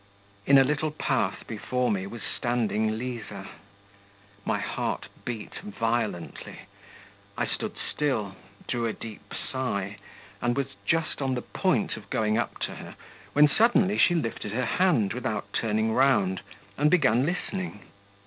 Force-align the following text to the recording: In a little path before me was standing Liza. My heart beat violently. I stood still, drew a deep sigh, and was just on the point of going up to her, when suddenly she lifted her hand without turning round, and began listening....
In 0.47 0.57
a 0.57 0.63
little 0.63 0.89
path 0.89 1.45
before 1.45 1.91
me 1.91 2.07
was 2.07 2.23
standing 2.23 2.97
Liza. 2.97 3.49
My 4.43 4.57
heart 4.57 5.07
beat 5.25 5.59
violently. 5.59 6.61
I 7.37 7.45
stood 7.45 7.75
still, 7.77 8.35
drew 8.67 8.87
a 8.87 8.93
deep 8.93 9.31
sigh, 9.51 9.97
and 10.41 10.57
was 10.57 10.73
just 10.87 11.21
on 11.21 11.35
the 11.35 11.43
point 11.43 11.97
of 11.97 12.09
going 12.09 12.35
up 12.35 12.57
to 12.61 12.77
her, 12.77 12.95
when 13.33 13.47
suddenly 13.47 13.99
she 13.99 14.15
lifted 14.15 14.53
her 14.53 14.65
hand 14.65 15.13
without 15.13 15.53
turning 15.53 15.93
round, 15.93 16.41
and 16.79 16.89
began 16.89 17.23
listening.... 17.23 17.81